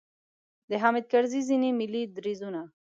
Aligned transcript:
د 0.69 0.71
حامد 0.81 1.05
کرزي 1.11 1.41
ځینې 1.49 1.69
ملي 1.79 2.03
دریځونو. 2.15 2.63